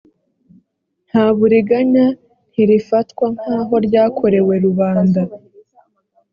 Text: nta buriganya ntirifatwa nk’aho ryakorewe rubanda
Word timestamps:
nta 1.09 1.25
buriganya 1.37 2.05
ntirifatwa 2.51 3.25
nk’aho 3.35 3.75
ryakorewe 3.85 4.53
rubanda 4.65 5.21